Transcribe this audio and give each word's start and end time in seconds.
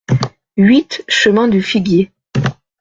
huit 0.57 1.05
chemin 1.07 1.47
du 1.47 1.61
Figuier 1.61 2.11